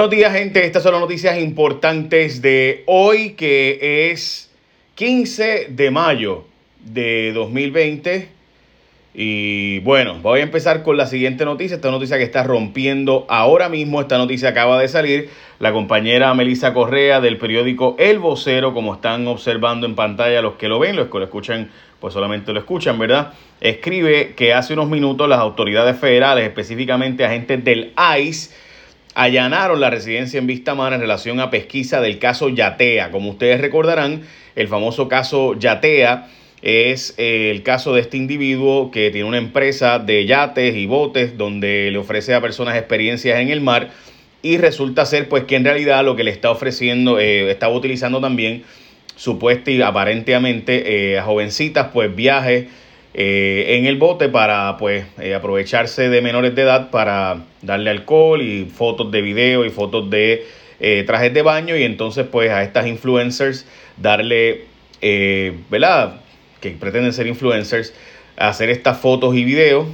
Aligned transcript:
Buenos 0.00 0.16
días, 0.16 0.32
gente. 0.32 0.64
Estas 0.64 0.82
son 0.82 0.92
las 0.92 1.02
noticias 1.02 1.38
importantes 1.38 2.40
de 2.40 2.84
hoy, 2.86 3.32
que 3.32 4.10
es 4.10 4.50
15 4.94 5.66
de 5.68 5.90
mayo 5.90 6.44
de 6.82 7.34
2020. 7.34 8.30
Y 9.12 9.80
bueno, 9.80 10.18
voy 10.22 10.40
a 10.40 10.42
empezar 10.42 10.82
con 10.84 10.96
la 10.96 11.04
siguiente 11.04 11.44
noticia. 11.44 11.74
Esta 11.74 11.90
noticia 11.90 12.16
que 12.16 12.24
está 12.24 12.42
rompiendo 12.42 13.26
ahora 13.28 13.68
mismo. 13.68 14.00
Esta 14.00 14.16
noticia 14.16 14.48
acaba 14.48 14.80
de 14.80 14.88
salir. 14.88 15.28
La 15.58 15.70
compañera 15.70 16.32
Melissa 16.32 16.72
Correa 16.72 17.20
del 17.20 17.36
periódico 17.36 17.94
El 17.98 18.20
Vocero, 18.20 18.72
como 18.72 18.94
están 18.94 19.26
observando 19.26 19.86
en 19.86 19.96
pantalla 19.96 20.40
los 20.40 20.54
que 20.54 20.68
lo 20.68 20.78
ven, 20.78 20.96
los 20.96 21.08
que 21.08 21.18
lo 21.18 21.24
escuchan, 21.24 21.70
pues 22.00 22.14
solamente 22.14 22.54
lo 22.54 22.60
escuchan, 22.60 22.98
¿verdad? 22.98 23.34
Escribe 23.60 24.32
que 24.34 24.54
hace 24.54 24.72
unos 24.72 24.88
minutos 24.88 25.28
las 25.28 25.40
autoridades 25.40 25.98
federales, 25.98 26.46
específicamente 26.46 27.22
agentes 27.26 27.62
del 27.62 27.92
ICE, 28.18 28.69
allanaron 29.20 29.80
la 29.80 29.90
residencia 29.90 30.38
en 30.38 30.46
Vistamar 30.46 30.94
en 30.94 31.00
relación 31.00 31.40
a 31.40 31.50
pesquisa 31.50 32.00
del 32.00 32.18
caso 32.18 32.48
Yatea. 32.48 33.10
Como 33.10 33.28
ustedes 33.28 33.60
recordarán, 33.60 34.22
el 34.56 34.66
famoso 34.66 35.08
caso 35.08 35.58
Yatea 35.58 36.28
es 36.62 37.14
eh, 37.18 37.50
el 37.50 37.62
caso 37.62 37.92
de 37.92 38.00
este 38.00 38.16
individuo 38.16 38.90
que 38.90 39.10
tiene 39.10 39.28
una 39.28 39.36
empresa 39.36 39.98
de 39.98 40.24
yates 40.24 40.74
y 40.74 40.86
botes 40.86 41.36
donde 41.36 41.90
le 41.90 41.98
ofrece 41.98 42.32
a 42.32 42.40
personas 42.40 42.78
experiencias 42.78 43.40
en 43.40 43.50
el 43.50 43.60
mar 43.60 43.90
y 44.40 44.56
resulta 44.56 45.04
ser 45.04 45.28
pues 45.28 45.44
que 45.44 45.56
en 45.56 45.64
realidad 45.64 46.02
lo 46.02 46.16
que 46.16 46.24
le 46.24 46.30
está 46.30 46.50
ofreciendo, 46.50 47.18
eh, 47.18 47.50
estaba 47.50 47.74
utilizando 47.74 48.22
también 48.22 48.62
supuesta 49.16 49.70
y 49.70 49.82
aparentemente 49.82 51.12
eh, 51.12 51.18
a 51.18 51.24
jovencitas 51.24 51.88
pues 51.92 52.14
viajes 52.14 52.68
eh, 53.12 53.76
en 53.76 53.86
el 53.86 53.96
bote 53.96 54.28
para 54.28 54.76
pues 54.76 55.04
eh, 55.18 55.34
aprovecharse 55.34 56.08
de 56.08 56.22
menores 56.22 56.54
de 56.54 56.62
edad 56.62 56.90
para 56.90 57.42
darle 57.60 57.90
alcohol 57.90 58.40
y 58.40 58.66
fotos 58.66 59.10
de 59.10 59.20
video 59.20 59.64
y 59.64 59.70
fotos 59.70 60.08
de 60.10 60.46
eh, 60.78 61.02
trajes 61.04 61.34
de 61.34 61.42
baño 61.42 61.76
y 61.76 61.82
entonces 61.82 62.24
pues 62.30 62.50
a 62.50 62.62
estas 62.62 62.86
influencers 62.86 63.66
darle, 63.96 64.66
¿verdad? 65.68 66.20
Que 66.60 66.70
pretenden 66.70 67.12
ser 67.12 67.26
influencers, 67.26 67.92
hacer 68.36 68.70
estas 68.70 68.98
fotos 68.98 69.34
y 69.34 69.42
videos 69.42 69.88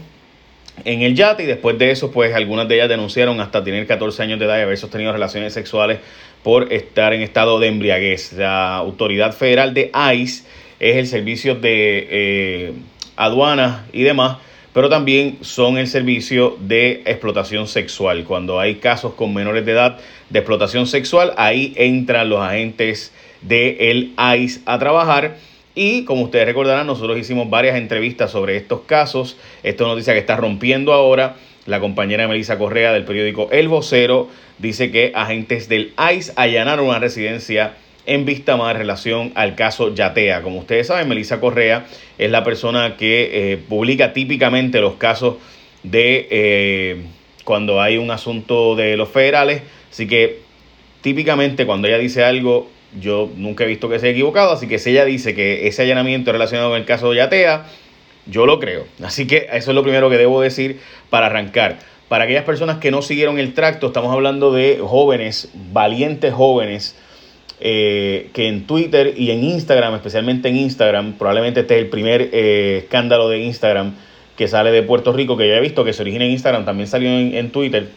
en 0.84 1.00
el 1.00 1.14
yate 1.14 1.44
y 1.44 1.46
después 1.46 1.78
de 1.78 1.92
eso 1.92 2.12
pues 2.12 2.34
algunas 2.34 2.68
de 2.68 2.74
ellas 2.74 2.90
denunciaron 2.90 3.40
hasta 3.40 3.64
tener 3.64 3.86
14 3.86 4.24
años 4.24 4.38
de 4.38 4.44
edad 4.44 4.58
y 4.58 4.60
haber 4.60 4.76
sostenido 4.76 5.10
relaciones 5.10 5.54
sexuales 5.54 6.00
por 6.42 6.70
estar 6.70 7.14
en 7.14 7.22
estado 7.22 7.58
de 7.60 7.68
embriaguez. 7.68 8.34
La 8.34 8.76
autoridad 8.76 9.32
federal 9.32 9.72
de 9.72 9.90
ICE 10.12 10.44
es 10.78 10.96
el 10.96 11.06
servicio 11.06 11.54
de 11.54 12.74
aduanas 13.16 13.82
y 13.92 14.02
demás, 14.02 14.38
pero 14.72 14.88
también 14.88 15.38
son 15.40 15.78
el 15.78 15.86
servicio 15.86 16.56
de 16.60 17.02
explotación 17.06 17.66
sexual. 17.66 18.24
Cuando 18.24 18.60
hay 18.60 18.76
casos 18.76 19.14
con 19.14 19.32
menores 19.32 19.64
de 19.64 19.72
edad 19.72 19.98
de 20.28 20.38
explotación 20.38 20.86
sexual, 20.86 21.32
ahí 21.36 21.72
entran 21.76 22.28
los 22.28 22.40
agentes 22.40 23.12
del 23.40 23.76
el 23.80 24.14
ICE 24.38 24.60
a 24.66 24.78
trabajar. 24.78 25.36
Y 25.74 26.04
como 26.04 26.22
ustedes 26.22 26.46
recordarán, 26.46 26.86
nosotros 26.86 27.18
hicimos 27.18 27.50
varias 27.50 27.76
entrevistas 27.76 28.30
sobre 28.30 28.56
estos 28.56 28.80
casos. 28.82 29.36
Esta 29.62 29.84
noticia 29.84 30.12
que 30.12 30.20
está 30.20 30.36
rompiendo 30.36 30.92
ahora. 30.92 31.36
La 31.66 31.80
compañera 31.80 32.28
Melissa 32.28 32.58
Correa 32.58 32.92
del 32.92 33.04
periódico 33.04 33.48
El 33.50 33.68
Vocero 33.68 34.28
dice 34.58 34.90
que 34.90 35.12
agentes 35.14 35.68
del 35.68 35.92
ICE 36.14 36.32
allanaron 36.36 36.86
una 36.86 36.98
residencia 36.98 37.74
en 38.06 38.24
vista 38.24 38.56
más 38.56 38.72
en 38.72 38.78
relación 38.78 39.32
al 39.34 39.54
caso 39.54 39.94
Yatea. 39.94 40.42
Como 40.42 40.58
ustedes 40.60 40.86
saben, 40.86 41.08
Melissa 41.08 41.40
Correa 41.40 41.86
es 42.18 42.30
la 42.30 42.44
persona 42.44 42.96
que 42.96 43.52
eh, 43.52 43.56
publica 43.56 44.12
típicamente 44.12 44.80
los 44.80 44.94
casos 44.94 45.36
de 45.82 46.28
eh, 46.30 47.04
cuando 47.44 47.80
hay 47.80 47.98
un 47.98 48.10
asunto 48.10 48.74
de 48.76 48.96
los 48.96 49.08
federales. 49.08 49.62
Así 49.90 50.06
que 50.06 50.40
típicamente 51.00 51.66
cuando 51.66 51.88
ella 51.88 51.98
dice 51.98 52.24
algo, 52.24 52.68
yo 53.00 53.30
nunca 53.36 53.64
he 53.64 53.66
visto 53.66 53.88
que 53.88 53.98
sea 53.98 54.10
equivocado. 54.10 54.52
Así 54.52 54.68
que 54.68 54.78
si 54.78 54.90
ella 54.90 55.04
dice 55.04 55.34
que 55.34 55.66
ese 55.66 55.82
allanamiento 55.82 56.30
es 56.30 56.32
relacionado 56.32 56.70
con 56.70 56.78
el 56.78 56.86
caso 56.86 57.10
de 57.10 57.16
Yatea, 57.16 57.66
yo 58.26 58.46
lo 58.46 58.58
creo. 58.58 58.86
Así 59.02 59.26
que 59.26 59.48
eso 59.52 59.70
es 59.70 59.74
lo 59.74 59.82
primero 59.82 60.10
que 60.10 60.16
debo 60.16 60.40
decir 60.40 60.80
para 61.10 61.26
arrancar. 61.26 61.78
Para 62.08 62.24
aquellas 62.24 62.44
personas 62.44 62.78
que 62.78 62.92
no 62.92 63.02
siguieron 63.02 63.38
el 63.38 63.52
tracto, 63.52 63.88
estamos 63.88 64.12
hablando 64.12 64.52
de 64.52 64.78
jóvenes, 64.80 65.50
valientes 65.72 66.32
jóvenes, 66.32 66.96
eh, 67.58 68.28
que 68.34 68.48
en 68.48 68.66
Twitter 68.66 69.14
y 69.16 69.30
en 69.30 69.42
Instagram, 69.42 69.94
especialmente 69.94 70.50
en 70.50 70.56
Instagram, 70.56 71.14
probablemente 71.14 71.60
este 71.60 71.76
es 71.76 71.82
el 71.84 71.88
primer 71.88 72.28
eh, 72.32 72.82
escándalo 72.82 73.30
de 73.30 73.38
Instagram 73.38 73.94
que 74.36 74.46
sale 74.46 74.70
de 74.70 74.82
Puerto 74.82 75.14
Rico, 75.14 75.38
que 75.38 75.48
ya 75.48 75.54
he 75.54 75.60
visto 75.60 75.82
que 75.82 75.94
se 75.94 76.02
origina 76.02 76.26
en 76.26 76.32
Instagram, 76.32 76.66
también 76.66 76.86
salió 76.86 77.08
en, 77.08 77.50
Twitter. 77.50 77.88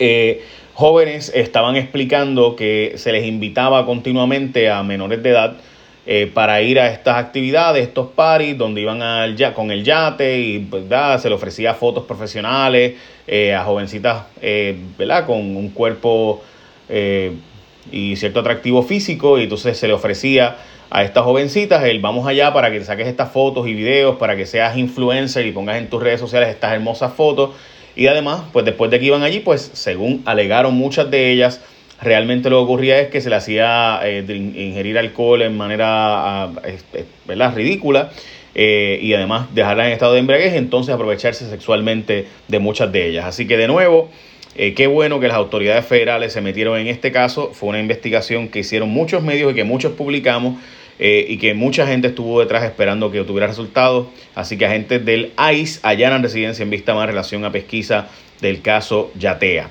Eh, 0.00 0.42
jóvenes 0.74 1.30
estaban 1.32 1.76
explicando 1.76 2.56
que 2.56 2.94
se 2.96 3.12
les 3.12 3.24
invitaba 3.26 3.86
continuamente 3.86 4.68
a 4.68 4.82
menores 4.82 5.22
de 5.22 5.30
edad 5.30 5.56
para 6.32 6.62
ir 6.62 6.80
a 6.80 6.90
estas 6.90 7.18
actividades, 7.18 7.86
estos 7.86 8.08
parties, 8.08 8.56
donde 8.56 8.80
iban 8.80 9.02
al, 9.02 9.36
ya, 9.36 9.52
con 9.52 9.70
el 9.70 9.84
yate 9.84 10.38
y 10.38 10.58
¿verdad? 10.58 11.20
se 11.20 11.28
le 11.28 11.34
ofrecía 11.34 11.74
fotos 11.74 12.04
profesionales 12.04 12.94
a 13.54 13.62
jovencitas 13.62 14.24
¿verdad? 14.96 15.26
con 15.26 15.54
un 15.54 15.68
cuerpo 15.68 16.42
y 17.92 18.16
cierto 18.16 18.40
atractivo 18.40 18.82
físico 18.82 19.38
y 19.38 19.44
entonces 19.44 19.76
se 19.78 19.86
le 19.86 19.94
ofrecía 19.94 20.56
a 20.90 21.04
estas 21.04 21.24
jovencitas 21.24 21.84
el 21.84 22.00
vamos 22.00 22.26
allá 22.26 22.52
para 22.52 22.70
que 22.70 22.82
saques 22.84 23.06
estas 23.06 23.30
fotos 23.30 23.68
y 23.68 23.74
videos, 23.74 24.16
para 24.16 24.36
que 24.36 24.46
seas 24.46 24.76
influencer 24.76 25.46
y 25.46 25.52
pongas 25.52 25.76
en 25.76 25.88
tus 25.88 26.02
redes 26.02 26.20
sociales 26.20 26.48
estas 26.48 26.72
hermosas 26.72 27.12
fotos 27.12 27.50
y 27.94 28.06
además 28.06 28.42
pues 28.52 28.64
después 28.64 28.90
de 28.90 28.98
que 28.98 29.06
iban 29.06 29.22
allí 29.22 29.40
pues 29.40 29.70
según 29.74 30.22
alegaron 30.24 30.74
muchas 30.74 31.10
de 31.10 31.30
ellas 31.30 31.60
realmente 32.00 32.48
lo 32.48 32.58
que 32.58 32.64
ocurría 32.64 33.00
es 33.00 33.08
que 33.08 33.20
se 33.20 33.28
le 33.28 33.36
hacía 33.36 34.00
eh, 34.04 34.24
ingerir 34.28 34.98
alcohol 34.98 35.42
en 35.42 35.56
manera 35.56 36.44
ah, 36.44 36.52
¿verdad? 37.26 37.54
ridícula 37.54 38.10
eh, 38.54 38.98
y 39.02 39.12
además 39.14 39.52
dejarla 39.54 39.86
en 39.86 39.92
estado 39.92 40.14
de 40.14 40.20
embriaguez 40.20 40.54
entonces 40.54 40.94
aprovecharse 40.94 41.48
sexualmente 41.50 42.26
de 42.46 42.58
muchas 42.58 42.90
de 42.92 43.08
ellas 43.08 43.26
así 43.26 43.46
que 43.46 43.56
de 43.56 43.66
nuevo 43.66 44.10
eh, 44.54 44.74
qué 44.74 44.86
bueno 44.86 45.20
que 45.20 45.28
las 45.28 45.36
autoridades 45.36 45.86
federales 45.86 46.32
se 46.32 46.40
metieron 46.40 46.78
en 46.78 46.88
este 46.88 47.12
caso. 47.12 47.50
Fue 47.52 47.68
una 47.68 47.80
investigación 47.80 48.48
que 48.48 48.60
hicieron 48.60 48.88
muchos 48.88 49.22
medios 49.22 49.52
y 49.52 49.54
que 49.54 49.64
muchos 49.64 49.92
publicamos 49.92 50.56
eh, 50.98 51.26
y 51.28 51.38
que 51.38 51.54
mucha 51.54 51.86
gente 51.86 52.08
estuvo 52.08 52.40
detrás 52.40 52.64
esperando 52.64 53.10
que 53.10 53.22
tuviera 53.22 53.46
resultados. 53.46 54.08
Así 54.34 54.58
que 54.58 54.66
agentes 54.66 55.04
del 55.04 55.32
ICE 55.52 55.80
allanan 55.82 56.22
residencia 56.22 56.62
en 56.62 56.70
vista 56.70 56.94
más 56.94 57.06
relación 57.06 57.44
a 57.44 57.52
pesquisa 57.52 58.08
del 58.40 58.62
caso 58.62 59.12
Yatea. 59.18 59.70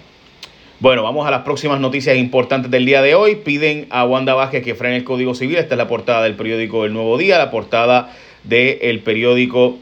Bueno, 0.80 1.02
vamos 1.02 1.28
a 1.28 1.32
las 1.32 1.42
próximas 1.42 1.80
noticias 1.80 2.16
importantes 2.18 2.70
del 2.70 2.86
día 2.86 3.02
de 3.02 3.16
hoy. 3.16 3.38
Piden 3.38 3.88
a 3.90 4.06
Wanda 4.06 4.36
Vázquez 4.36 4.64
que 4.64 4.76
frene 4.76 4.98
el 4.98 5.04
Código 5.04 5.34
Civil. 5.34 5.58
Esta 5.58 5.74
es 5.74 5.78
la 5.78 5.88
portada 5.88 6.24
del 6.24 6.36
periódico 6.36 6.86
El 6.86 6.94
Nuevo 6.94 7.18
Día, 7.18 7.40
la 7.40 7.50
portada 7.50 8.14
del 8.44 9.00
periódico 9.00 9.80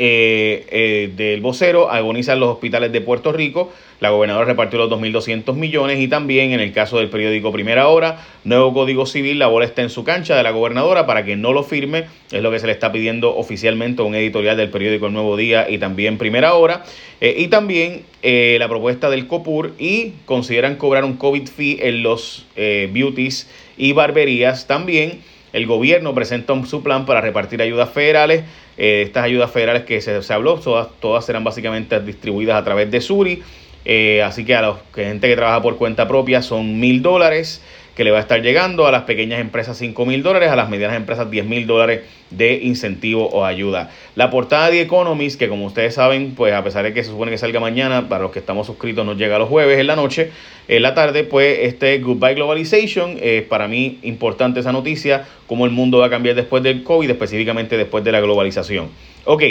eh, 0.00 0.64
eh, 0.70 1.10
del 1.16 1.40
vocero 1.40 1.90
agonizan 1.90 2.38
los 2.38 2.50
hospitales 2.50 2.92
de 2.92 3.00
Puerto 3.00 3.32
Rico. 3.32 3.72
La 3.98 4.10
gobernadora 4.10 4.46
repartió 4.46 4.78
los 4.78 4.88
2.200 4.88 5.56
millones 5.56 5.98
y 5.98 6.06
también 6.06 6.52
en 6.52 6.60
el 6.60 6.72
caso 6.72 6.98
del 6.98 7.08
periódico 7.10 7.50
Primera 7.50 7.88
Hora, 7.88 8.24
nuevo 8.44 8.72
código 8.72 9.06
civil, 9.06 9.40
la 9.40 9.48
bola 9.48 9.66
está 9.66 9.82
en 9.82 9.90
su 9.90 10.04
cancha 10.04 10.36
de 10.36 10.44
la 10.44 10.52
gobernadora 10.52 11.04
para 11.04 11.24
que 11.24 11.34
no 11.34 11.52
lo 11.52 11.64
firme. 11.64 12.04
Es 12.30 12.40
lo 12.42 12.52
que 12.52 12.60
se 12.60 12.68
le 12.68 12.72
está 12.72 12.92
pidiendo 12.92 13.36
oficialmente 13.36 14.00
a 14.00 14.04
un 14.04 14.14
editorial 14.14 14.56
del 14.56 14.70
periódico 14.70 15.06
El 15.06 15.14
Nuevo 15.14 15.36
Día 15.36 15.68
y 15.68 15.78
también 15.78 16.16
Primera 16.16 16.54
Hora. 16.54 16.84
Eh, 17.20 17.34
y 17.36 17.48
también 17.48 18.04
la 18.22 18.68
propuesta 18.68 19.10
del 19.10 19.26
COPUR 19.26 19.74
y 19.80 20.12
consideran 20.26 20.76
cobrar 20.76 21.04
un 21.04 21.16
COVID 21.16 21.48
fee 21.48 21.80
en 21.82 22.04
los 22.04 22.46
beauties 22.56 23.50
y 23.76 23.92
barberías 23.92 24.68
también. 24.68 25.22
El 25.52 25.66
gobierno 25.66 26.14
presenta 26.14 26.54
su 26.66 26.82
plan 26.82 27.06
para 27.06 27.20
repartir 27.20 27.62
ayudas 27.62 27.90
federales. 27.90 28.44
Eh, 28.78 29.02
estas 29.02 29.24
ayudas 29.24 29.50
federales 29.50 29.82
que 29.82 30.00
se, 30.00 30.32
habló, 30.32 30.54
todas, 30.60 30.88
todas, 31.00 31.26
serán 31.26 31.42
básicamente 31.42 31.98
distribuidas 32.00 32.56
a 32.56 32.64
través 32.64 32.90
de 32.90 33.00
Suri. 33.00 33.42
Eh, 33.84 34.22
así 34.22 34.44
que 34.44 34.54
a 34.54 34.62
la 34.62 34.76
gente 34.94 35.28
que 35.28 35.36
trabaja 35.36 35.60
por 35.60 35.76
cuenta 35.76 36.06
propia 36.06 36.42
son 36.42 36.78
mil 36.78 37.02
dólares 37.02 37.62
que 37.98 38.04
le 38.04 38.12
va 38.12 38.18
a 38.18 38.20
estar 38.20 38.40
llegando 38.40 38.86
a 38.86 38.92
las 38.92 39.02
pequeñas 39.02 39.40
empresas 39.40 39.76
5 39.76 40.06
mil 40.06 40.22
dólares, 40.22 40.50
a 40.50 40.54
las 40.54 40.70
medianas 40.70 40.96
empresas 40.96 41.28
10 41.28 41.44
mil 41.46 41.66
dólares 41.66 42.02
de 42.30 42.54
incentivo 42.62 43.26
o 43.26 43.44
ayuda. 43.44 43.90
La 44.14 44.30
portada 44.30 44.70
de 44.70 44.82
Economist, 44.82 45.36
que 45.36 45.48
como 45.48 45.66
ustedes 45.66 45.94
saben, 45.94 46.36
pues 46.36 46.54
a 46.54 46.62
pesar 46.62 46.84
de 46.84 46.94
que 46.94 47.02
se 47.02 47.10
supone 47.10 47.32
que 47.32 47.38
salga 47.38 47.58
mañana, 47.58 48.08
para 48.08 48.22
los 48.22 48.30
que 48.30 48.38
estamos 48.38 48.68
suscritos 48.68 49.04
nos 49.04 49.16
llega 49.16 49.36
los 49.40 49.48
jueves 49.48 49.80
en 49.80 49.88
la 49.88 49.96
noche, 49.96 50.30
en 50.68 50.82
la 50.82 50.94
tarde, 50.94 51.24
pues 51.24 51.58
este 51.62 51.98
Goodbye 51.98 52.34
Globalization, 52.34 53.16
es 53.20 53.42
para 53.42 53.66
mí 53.66 53.98
importante 54.02 54.60
esa 54.60 54.70
noticia, 54.70 55.26
cómo 55.48 55.64
el 55.64 55.72
mundo 55.72 55.98
va 55.98 56.06
a 56.06 56.10
cambiar 56.10 56.36
después 56.36 56.62
del 56.62 56.84
COVID, 56.84 57.10
específicamente 57.10 57.76
después 57.76 58.04
de 58.04 58.12
la 58.12 58.20
globalización. 58.20 58.90
Ok, 59.24 59.42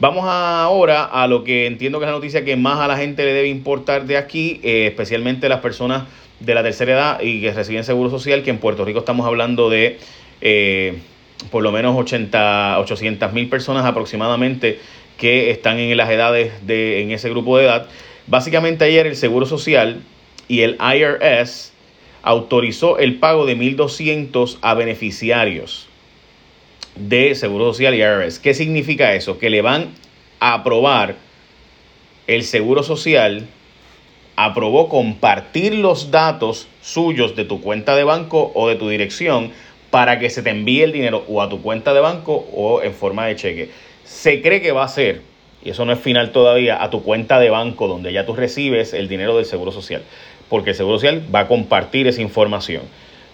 vamos 0.00 0.24
ahora 0.26 1.04
a 1.04 1.28
lo 1.28 1.44
que 1.44 1.66
entiendo 1.66 2.00
que 2.00 2.06
es 2.06 2.10
la 2.10 2.16
noticia 2.16 2.44
que 2.44 2.56
más 2.56 2.80
a 2.80 2.88
la 2.88 2.96
gente 2.96 3.24
le 3.24 3.32
debe 3.32 3.46
importar 3.46 4.06
de 4.06 4.16
aquí, 4.16 4.58
eh, 4.64 4.88
especialmente 4.88 5.48
las 5.48 5.60
personas 5.60 6.02
de 6.44 6.54
la 6.54 6.62
tercera 6.62 6.92
edad 6.92 7.20
y 7.22 7.40
que 7.40 7.52
reciben 7.52 7.84
seguro 7.84 8.10
social, 8.10 8.42
que 8.42 8.50
en 8.50 8.58
Puerto 8.58 8.84
Rico 8.84 9.00
estamos 9.00 9.26
hablando 9.26 9.70
de 9.70 9.98
eh, 10.40 10.98
por 11.50 11.62
lo 11.62 11.72
menos 11.72 11.96
80, 11.96 12.78
800 12.80 13.32
mil 13.32 13.48
personas 13.48 13.84
aproximadamente 13.84 14.78
que 15.16 15.50
están 15.50 15.78
en 15.78 15.96
las 15.96 16.10
edades 16.10 16.66
de 16.66 17.02
en 17.02 17.10
ese 17.10 17.30
grupo 17.30 17.58
de 17.58 17.64
edad. 17.64 17.86
Básicamente 18.26 18.84
ayer 18.84 19.06
el 19.06 19.16
Seguro 19.16 19.46
Social 19.46 20.02
y 20.48 20.60
el 20.60 20.78
IRS 20.80 21.72
autorizó 22.22 22.98
el 22.98 23.16
pago 23.16 23.46
de 23.46 23.56
1.200 23.56 24.58
a 24.60 24.74
beneficiarios 24.74 25.88
de 26.96 27.34
Seguro 27.34 27.72
Social 27.72 27.94
y 27.94 28.02
IRS. 28.02 28.38
¿Qué 28.38 28.54
significa 28.54 29.14
eso? 29.14 29.38
Que 29.38 29.50
le 29.50 29.62
van 29.62 29.88
a 30.40 30.54
aprobar 30.54 31.16
el 32.26 32.44
Seguro 32.44 32.82
Social, 32.82 33.46
aprobó 34.44 34.88
compartir 34.88 35.74
los 35.74 36.10
datos 36.10 36.68
suyos 36.80 37.36
de 37.36 37.44
tu 37.44 37.60
cuenta 37.60 37.96
de 37.96 38.04
banco 38.04 38.52
o 38.54 38.68
de 38.68 38.76
tu 38.76 38.88
dirección 38.88 39.52
para 39.90 40.18
que 40.18 40.30
se 40.30 40.42
te 40.42 40.50
envíe 40.50 40.82
el 40.82 40.92
dinero 40.92 41.24
o 41.28 41.42
a 41.42 41.48
tu 41.48 41.60
cuenta 41.62 41.92
de 41.92 42.00
banco 42.00 42.46
o 42.54 42.82
en 42.82 42.94
forma 42.94 43.26
de 43.26 43.36
cheque. 43.36 43.70
Se 44.04 44.40
cree 44.42 44.60
que 44.60 44.72
va 44.72 44.84
a 44.84 44.88
ser, 44.88 45.22
y 45.62 45.70
eso 45.70 45.84
no 45.84 45.92
es 45.92 46.00
final 46.00 46.32
todavía, 46.32 46.82
a 46.82 46.90
tu 46.90 47.02
cuenta 47.02 47.38
de 47.38 47.50
banco 47.50 47.88
donde 47.88 48.12
ya 48.12 48.26
tú 48.26 48.34
recibes 48.34 48.94
el 48.94 49.08
dinero 49.08 49.36
del 49.36 49.44
Seguro 49.44 49.72
Social, 49.72 50.02
porque 50.48 50.70
el 50.70 50.76
Seguro 50.76 50.98
Social 50.98 51.22
va 51.34 51.40
a 51.40 51.48
compartir 51.48 52.06
esa 52.06 52.22
información 52.22 52.82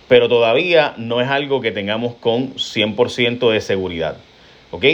pero 0.09 0.29
todavía 0.29 0.95
no 0.97 1.21
es 1.21 1.29
algo 1.29 1.61
que 1.61 1.71
tengamos 1.71 2.15
con 2.15 2.55
100% 2.55 3.51
de 3.53 3.61
seguridad. 3.61 4.17
¿Ok? 4.71 4.85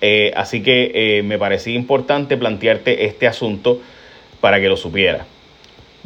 Eh, 0.00 0.32
así 0.34 0.62
que 0.62 1.18
eh, 1.18 1.22
me 1.22 1.38
parecía 1.38 1.74
importante 1.74 2.36
plantearte 2.36 3.04
este 3.04 3.26
asunto 3.26 3.80
para 4.40 4.60
que 4.60 4.68
lo 4.68 4.76
supiera. 4.76 5.26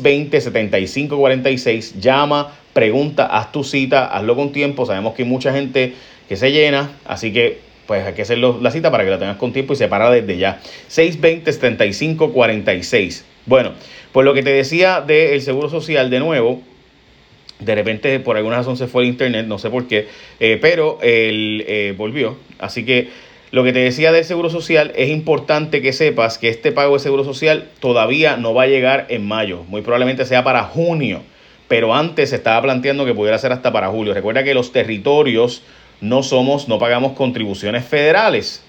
787-620-7546, 0.00 2.00
llama, 2.00 2.52
pregunta, 2.72 3.26
haz 3.26 3.52
tu 3.52 3.62
cita, 3.64 4.06
hazlo 4.06 4.36
con 4.36 4.52
tiempo. 4.52 4.86
Sabemos 4.86 5.14
que 5.14 5.22
hay 5.22 5.28
mucha 5.28 5.52
gente 5.52 5.94
que 6.28 6.36
se 6.36 6.52
llena, 6.52 6.90
así 7.04 7.32
que 7.32 7.58
pues 7.86 8.06
hay 8.06 8.14
que 8.14 8.22
hacer 8.22 8.38
la 8.38 8.70
cita 8.70 8.90
para 8.92 9.04
que 9.04 9.10
la 9.10 9.18
tengas 9.18 9.36
con 9.36 9.52
tiempo 9.52 9.72
y 9.72 9.76
se 9.76 9.88
para 9.88 10.08
desde 10.10 10.38
ya. 10.38 10.60
620-7546. 10.90 13.24
Bueno, 13.46 13.72
pues 14.12 14.24
lo 14.24 14.32
que 14.32 14.44
te 14.44 14.50
decía 14.50 15.00
del 15.00 15.42
Seguro 15.42 15.68
Social 15.68 16.08
de 16.08 16.20
nuevo, 16.20 16.62
de 17.60 17.74
repente 17.74 18.20
por 18.20 18.36
alguna 18.36 18.56
razón 18.56 18.76
se 18.76 18.86
fue 18.86 19.02
el 19.02 19.08
internet, 19.08 19.46
no 19.46 19.58
sé 19.58 19.70
por 19.70 19.86
qué, 19.86 20.08
eh, 20.40 20.58
pero 20.60 20.98
él 21.02 21.64
eh, 21.68 21.94
volvió. 21.96 22.36
Así 22.58 22.84
que 22.84 23.08
lo 23.50 23.64
que 23.64 23.72
te 23.72 23.80
decía 23.80 24.12
del 24.12 24.24
Seguro 24.24 24.50
Social, 24.50 24.92
es 24.96 25.08
importante 25.10 25.82
que 25.82 25.92
sepas 25.92 26.38
que 26.38 26.48
este 26.48 26.72
pago 26.72 26.94
de 26.94 27.00
Seguro 27.00 27.24
Social 27.24 27.68
todavía 27.80 28.36
no 28.36 28.54
va 28.54 28.64
a 28.64 28.66
llegar 28.66 29.06
en 29.08 29.26
mayo, 29.26 29.64
muy 29.68 29.82
probablemente 29.82 30.24
sea 30.24 30.44
para 30.44 30.62
junio 30.64 31.22
pero 31.70 31.94
antes 31.94 32.30
se 32.30 32.36
estaba 32.36 32.60
planteando 32.60 33.04
que 33.06 33.14
pudiera 33.14 33.38
ser 33.38 33.52
hasta 33.52 33.72
para 33.72 33.90
julio. 33.90 34.12
Recuerda 34.12 34.42
que 34.42 34.54
los 34.54 34.72
territorios 34.72 35.62
no 36.00 36.24
somos, 36.24 36.66
no 36.66 36.80
pagamos 36.80 37.12
contribuciones 37.12 37.84
federales. 37.84 38.64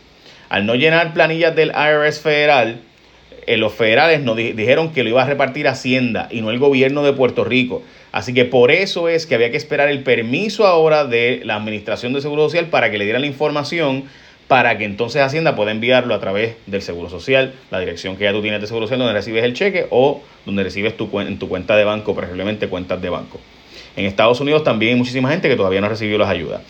Al 0.49 0.67
no 0.67 0.75
llenar 0.75 1.11
planillas 1.11 1.55
del 1.55 1.71
IRS 1.71 2.19
federal, 2.19 2.81
eh, 3.47 3.57
los 3.57 3.73
federales 3.73 4.21
nos 4.21 4.37
dijeron 4.37 4.91
que 4.93 5.03
lo 5.03 5.09
iba 5.09 5.23
a 5.23 5.25
repartir 5.25 5.67
Hacienda 5.67 6.27
y 6.31 6.41
no 6.41 6.51
el 6.51 6.59
gobierno 6.59 7.03
de 7.03 7.13
Puerto 7.13 7.43
Rico. 7.43 7.83
Así 8.11 8.33
que 8.33 8.45
por 8.45 8.71
eso 8.71 9.07
es 9.07 9.25
que 9.25 9.35
había 9.35 9.51
que 9.51 9.57
esperar 9.57 9.89
el 9.89 10.03
permiso 10.03 10.67
ahora 10.67 11.05
de 11.05 11.41
la 11.45 11.55
Administración 11.55 12.13
de 12.13 12.21
Seguro 12.21 12.43
Social 12.43 12.67
para 12.67 12.91
que 12.91 12.97
le 12.97 13.05
dieran 13.05 13.21
la 13.21 13.27
información 13.27 14.03
para 14.51 14.77
que 14.77 14.83
entonces 14.83 15.21
Hacienda 15.21 15.55
pueda 15.55 15.71
enviarlo 15.71 16.13
a 16.13 16.19
través 16.19 16.55
del 16.67 16.81
Seguro 16.81 17.09
Social, 17.09 17.53
la 17.71 17.79
dirección 17.79 18.17
que 18.17 18.25
ya 18.25 18.33
tú 18.33 18.41
tienes 18.41 18.59
de 18.59 18.67
Seguro 18.67 18.85
Social 18.85 18.99
donde 18.99 19.13
recibes 19.13 19.45
el 19.45 19.53
cheque 19.53 19.87
o 19.91 20.21
donde 20.45 20.63
recibes 20.63 20.97
tu, 20.97 21.09
en 21.21 21.39
tu 21.39 21.47
cuenta 21.47 21.77
de 21.77 21.85
banco, 21.85 22.13
preferiblemente 22.13 22.67
cuentas 22.67 23.01
de 23.01 23.09
banco. 23.09 23.39
En 23.95 24.05
Estados 24.05 24.41
Unidos 24.41 24.65
también 24.65 24.91
hay 24.91 24.97
muchísima 24.97 25.29
gente 25.29 25.47
que 25.47 25.55
todavía 25.55 25.79
no 25.79 25.87
ha 25.87 25.89
recibido 25.91 26.17
las 26.17 26.29
ayudas. 26.29 26.61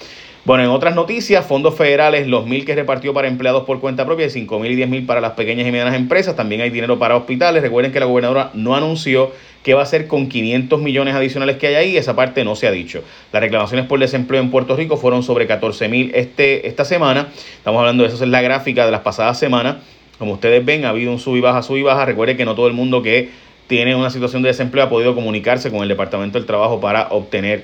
Bueno, 0.44 0.64
en 0.64 0.72
otras 0.72 0.96
noticias, 0.96 1.46
fondos 1.46 1.76
federales, 1.76 2.26
los 2.26 2.48
mil 2.48 2.66
que 2.66 2.74
repartió 2.74 3.14
para 3.14 3.28
empleados 3.28 3.64
por 3.64 3.80
cuenta 3.80 4.08
propia, 4.08 4.28
cinco 4.28 4.58
mil 4.58 4.72
y 4.72 4.76
diez 4.76 4.90
mil 4.90 5.06
para 5.06 5.22
las 5.22 5.34
pequeñas 5.34 5.68
y 5.68 5.72
medianas 5.72 5.94
empresas. 5.94 6.36
También 6.36 6.62
hay 6.62 6.72
dinero 6.72 6.98
para 6.98 7.16
hospitales. 7.16 7.62
Recuerden 7.62 7.92
que 7.92 8.00
la 8.00 8.08
gobernadora 8.08 8.50
no 8.56 8.76
anunció 8.76 9.32
qué 9.62 9.76
va 9.76 9.82
a 9.82 9.84
hacer 9.84 10.08
con 10.08 10.30
500 10.30 10.82
millones 10.82 11.14
adicionales 11.14 11.58
que 11.58 11.68
hay 11.68 11.76
ahí. 11.76 11.98
Esa 11.98 12.16
parte 12.16 12.44
no 12.44 12.56
se 12.56 12.66
ha 12.66 12.72
dicho. 12.72 13.04
Las 13.32 13.40
reclamaciones 13.44 13.86
por 13.86 14.00
desempleo 14.00 14.42
en 14.42 14.50
Puerto 14.50 14.76
Rico 14.76 14.98
fueron 14.98 15.22
sobre 15.22 15.46
14 15.46 15.88
mil 15.90 16.10
este, 16.16 16.68
esta 16.68 16.86
semana. 16.86 17.28
Estamos 17.58 17.80
hablando 17.80 18.02
de 18.02 18.10
eso, 18.10 18.24
es 18.24 18.28
la 18.28 18.42
gráfica 18.42 18.84
de 18.84 18.92
las 18.92 19.02
pasadas 19.02 19.38
semanas. 19.38 19.76
Como 20.18 20.34
ustedes 20.34 20.66
ven, 20.66 20.86
ha 20.86 20.90
habido 20.90 21.12
un 21.12 21.20
sub 21.20 21.36
y 21.36 21.42
baja, 21.42 21.62
sub 21.62 21.78
y 21.78 21.84
baja. 21.84 22.04
Recuerden 22.06 22.36
que 22.36 22.46
no 22.46 22.56
todo 22.56 22.66
el 22.66 22.74
mundo 22.74 23.04
que 23.04 23.30
tiene 23.68 23.96
una 23.96 24.10
situación 24.10 24.42
de 24.42 24.48
desempleo 24.48 24.86
ha 24.86 24.90
podido 24.90 25.14
comunicarse 25.14 25.70
con 25.70 25.84
el 25.84 25.88
Departamento 25.88 26.40
del 26.40 26.48
Trabajo 26.48 26.80
para 26.80 27.10
obtener 27.12 27.64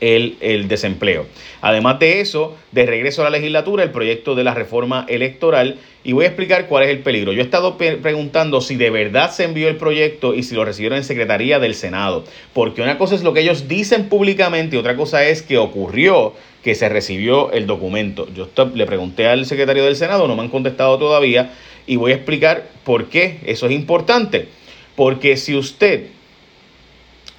el, 0.00 0.68
desempleo. 0.68 1.26
Además 1.60 1.98
de 1.98 2.20
eso, 2.20 2.56
de 2.72 2.86
regreso 2.86 3.22
a 3.22 3.24
la 3.24 3.30
legislatura, 3.30 3.82
el 3.82 3.90
proyecto 3.90 4.34
de 4.34 4.44
la 4.44 4.54
reforma 4.54 5.06
electoral 5.08 5.78
y 6.04 6.12
voy 6.12 6.24
a 6.24 6.28
explicar 6.28 6.68
cuál 6.68 6.84
es 6.84 6.90
el 6.90 7.00
peligro. 7.00 7.32
Yo 7.32 7.40
he 7.40 7.44
estado 7.44 7.76
preguntando 7.76 8.60
si 8.60 8.76
de 8.76 8.90
verdad 8.90 9.30
se 9.30 9.44
envió 9.44 9.68
el 9.68 9.76
proyecto 9.76 10.34
y 10.34 10.42
si 10.42 10.54
lo 10.54 10.64
recibieron 10.64 10.98
en 10.98 11.04
Secretaría 11.04 11.58
del 11.58 11.74
Senado, 11.74 12.24
porque 12.52 12.82
una 12.82 12.98
cosa 12.98 13.14
es 13.14 13.22
lo 13.22 13.32
que 13.32 13.40
ellos 13.40 13.68
dicen 13.68 14.08
públicamente 14.08 14.76
y 14.76 14.78
otra 14.78 14.96
cosa 14.96 15.24
es 15.24 15.42
que 15.42 15.58
ocurrió 15.58 16.34
que 16.62 16.74
se 16.74 16.88
recibió 16.88 17.52
el 17.52 17.66
documento. 17.66 18.28
Yo 18.34 18.48
le 18.74 18.86
pregunté 18.86 19.26
al 19.26 19.46
secretario 19.46 19.84
del 19.84 19.96
Senado, 19.96 20.28
no 20.28 20.36
me 20.36 20.42
han 20.42 20.48
contestado 20.48 20.98
todavía 20.98 21.52
y 21.86 21.96
voy 21.96 22.12
a 22.12 22.16
explicar 22.16 22.68
por 22.84 23.06
qué 23.08 23.40
eso 23.46 23.66
es 23.66 23.72
importante. 23.72 24.48
Porque 24.96 25.36
si 25.36 25.54
usted 25.54 26.06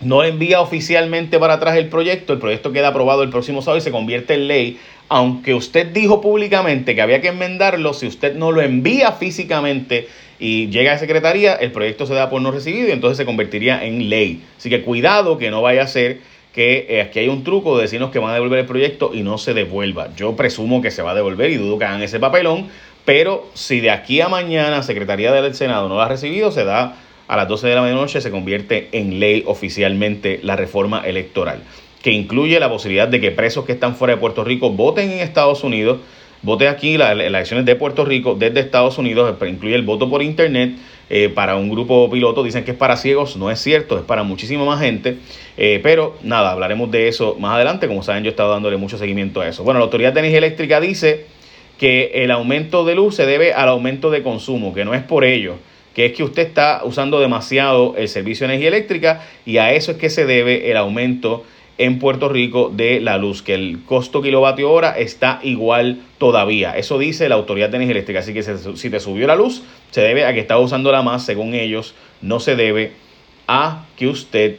no 0.01 0.23
envía 0.23 0.61
oficialmente 0.61 1.39
para 1.39 1.55
atrás 1.55 1.77
el 1.77 1.87
proyecto, 1.87 2.33
el 2.33 2.39
proyecto 2.39 2.71
queda 2.71 2.89
aprobado 2.89 3.23
el 3.23 3.29
próximo 3.29 3.61
sábado 3.61 3.79
y 3.79 3.81
se 3.81 3.91
convierte 3.91 4.35
en 4.35 4.47
ley, 4.47 4.79
aunque 5.09 5.53
usted 5.53 5.87
dijo 5.87 6.21
públicamente 6.21 6.93
que 6.95 7.01
había 7.01 7.21
que 7.21 7.29
enmendarlo, 7.29 7.93
si 7.93 8.07
usted 8.07 8.35
no 8.35 8.51
lo 8.51 8.61
envía 8.61 9.13
físicamente 9.13 10.07
y 10.39 10.67
llega 10.67 10.93
a 10.93 10.97
secretaría, 10.99 11.55
el 11.55 11.71
proyecto 11.71 12.05
se 12.05 12.13
da 12.13 12.29
por 12.29 12.41
no 12.41 12.51
recibido 12.51 12.89
y 12.89 12.91
entonces 12.91 13.17
se 13.17 13.25
convertiría 13.25 13.83
en 13.83 14.09
ley. 14.09 14.43
Así 14.57 14.69
que 14.69 14.83
cuidado 14.83 15.37
que 15.37 15.49
no 15.49 15.61
vaya 15.61 15.83
a 15.83 15.87
ser 15.87 16.19
que 16.53 16.87
eh, 16.89 17.01
aquí 17.01 17.19
hay 17.19 17.27
un 17.27 17.43
truco 17.43 17.75
de 17.77 17.83
decirnos 17.83 18.11
que 18.11 18.19
van 18.19 18.31
a 18.31 18.33
devolver 18.33 18.59
el 18.59 18.65
proyecto 18.65 19.11
y 19.13 19.21
no 19.21 19.37
se 19.37 19.53
devuelva. 19.53 20.09
Yo 20.15 20.35
presumo 20.35 20.81
que 20.81 20.91
se 20.91 21.01
va 21.01 21.11
a 21.11 21.15
devolver 21.15 21.51
y 21.51 21.55
dudo 21.55 21.77
que 21.79 21.85
hagan 21.85 22.01
ese 22.01 22.19
papelón, 22.19 22.67
pero 23.05 23.47
si 23.53 23.79
de 23.79 23.91
aquí 23.91 24.21
a 24.21 24.27
mañana 24.27 24.83
Secretaría 24.83 25.31
del 25.31 25.55
Senado 25.55 25.87
no 25.87 25.95
lo 25.95 26.01
ha 26.01 26.07
recibido, 26.07 26.51
se 26.51 26.65
da 26.65 26.97
a 27.27 27.35
las 27.35 27.47
12 27.47 27.67
de 27.67 27.75
la 27.75 27.81
medianoche 27.81 28.21
se 28.21 28.31
convierte 28.31 28.89
en 28.91 29.19
ley 29.19 29.43
oficialmente 29.45 30.39
la 30.43 30.55
reforma 30.55 31.01
electoral, 31.05 31.61
que 32.01 32.11
incluye 32.11 32.59
la 32.59 32.69
posibilidad 32.69 33.07
de 33.07 33.19
que 33.19 33.31
presos 33.31 33.65
que 33.65 33.73
están 33.73 33.95
fuera 33.95 34.15
de 34.15 34.19
Puerto 34.19 34.43
Rico 34.43 34.69
voten 34.69 35.11
en 35.11 35.19
Estados 35.19 35.63
Unidos, 35.63 35.99
voten 36.41 36.69
aquí 36.69 36.97
las, 36.97 37.11
elecciones 37.11 37.65
de 37.65 37.75
Puerto 37.75 38.05
Rico 38.05 38.35
desde 38.35 38.61
Estados 38.61 38.97
Unidos, 38.97 39.35
pero 39.39 39.51
incluye 39.51 39.75
el 39.75 39.83
voto 39.83 40.09
por 40.09 40.23
Internet. 40.23 40.75
Eh, 41.09 41.29
para 41.29 41.55
un 41.55 41.69
grupo 41.69 42.09
piloto 42.11 42.43
dicen 42.43 42.65
que 42.65 42.71
es 42.71 42.77
para 42.77 42.97
ciegos, 42.97 43.37
no 43.37 43.49
es 43.49 43.61
cierto, 43.61 43.97
es 43.97 44.03
para 44.03 44.23
muchísima 44.23 44.65
más 44.65 44.81
gente, 44.81 45.15
eh, 45.55 45.79
pero 45.81 46.17
nada, 46.21 46.51
hablaremos 46.51 46.91
de 46.91 47.07
eso 47.07 47.37
más 47.39 47.55
adelante, 47.55 47.87
como 47.87 48.03
saben 48.03 48.25
yo 48.25 48.27
he 48.27 48.31
estado 48.31 48.51
dándole 48.51 48.75
mucho 48.75 48.97
seguimiento 48.97 49.39
a 49.39 49.47
eso. 49.47 49.63
Bueno, 49.63 49.79
la 49.79 49.85
Autoridad 49.85 50.11
de 50.11 50.19
Energía 50.19 50.39
Eléctrica 50.39 50.81
dice 50.81 51.25
que 51.77 52.11
el 52.13 52.29
aumento 52.29 52.83
de 52.83 52.95
luz 52.95 53.15
se 53.15 53.25
debe 53.25 53.53
al 53.53 53.69
aumento 53.69 54.11
de 54.11 54.21
consumo, 54.21 54.73
que 54.73 54.83
no 54.83 54.93
es 54.93 55.01
por 55.01 55.23
ello 55.23 55.55
que 55.97 56.05
es 56.05 56.13
que 56.13 56.23
usted 56.23 56.45
está 56.45 56.81
usando 56.83 57.19
demasiado 57.19 57.95
el 57.97 58.07
servicio 58.07 58.45
de 58.45 58.53
energía 58.53 58.67
eléctrica 58.67 59.23
y 59.47 59.57
a 59.57 59.73
eso 59.73 59.93
es 59.93 59.97
que 59.97 60.11
se 60.11 60.27
debe 60.27 60.69
el 60.69 60.77
aumento 60.77 61.43
en 61.79 61.97
Puerto 61.97 62.29
Rico 62.29 62.71
de 62.71 62.99
la 62.99 63.17
luz, 63.17 63.41
que 63.41 63.55
el 63.55 63.79
costo 63.83 64.21
kilovatio 64.21 64.71
hora 64.71 64.91
está 64.91 65.39
igual 65.41 66.01
todavía. 66.19 66.77
Eso 66.77 66.99
dice 66.99 67.27
la 67.29 67.33
Autoridad 67.33 67.69
de 67.69 67.77
Energía 67.77 67.93
Eléctrica. 67.93 68.19
Así 68.19 68.31
que 68.31 68.43
si 68.43 68.89
te 68.91 68.99
subió 68.99 69.25
la 69.25 69.35
luz, 69.35 69.63
se 69.89 70.01
debe 70.01 70.23
a 70.25 70.35
que 70.35 70.39
está 70.39 70.59
usándola 70.59 71.01
más, 71.01 71.25
según 71.25 71.55
ellos, 71.55 71.95
no 72.21 72.39
se 72.39 72.55
debe 72.55 72.91
a 73.47 73.87
que 73.97 74.07
usted 74.07 74.57